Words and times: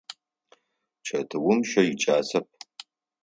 Чэтыум 1.05 1.59
щэ 1.69 1.81
икӏасэп. 1.91 2.47